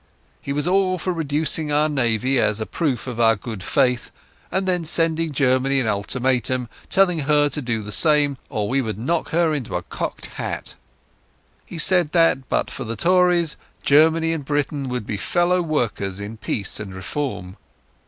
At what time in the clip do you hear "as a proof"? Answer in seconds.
2.39-3.05